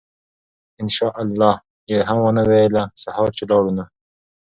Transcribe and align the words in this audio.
إن 0.81 0.87
شاء 0.87 1.21
الله 1.23 1.61
ئي 1.89 2.03
هم 2.09 2.17
ونه 2.25 2.41
ويله!! 2.49 2.83
سهار 3.03 3.27
چې 3.37 3.43
لاړو 3.49 3.71
نو 3.77 3.85